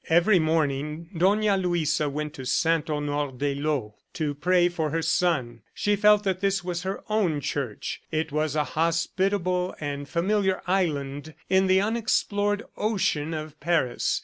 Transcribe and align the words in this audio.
Every 0.09 0.39
morning 0.39 1.11
Dona 1.15 1.57
Luisa 1.57 2.09
went 2.09 2.33
to 2.33 2.43
Saint 2.43 2.89
Honore 2.89 3.31
d'Eylau 3.33 3.93
to 4.13 4.33
pray 4.33 4.67
for 4.67 4.89
her 4.89 5.03
son. 5.03 5.61
She 5.75 5.95
felt 5.95 6.23
that 6.23 6.39
this 6.41 6.63
was 6.63 6.81
her 6.81 7.03
own 7.07 7.39
church. 7.39 8.01
It 8.11 8.31
was 8.31 8.55
a 8.55 8.63
hospitable 8.63 9.75
and 9.79 10.09
familiar 10.09 10.63
island 10.65 11.35
in 11.51 11.67
the 11.67 11.81
unexplored 11.81 12.63
ocean 12.77 13.35
of 13.35 13.59
Paris. 13.59 14.19